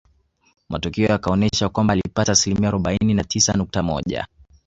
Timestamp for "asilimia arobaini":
2.31-3.13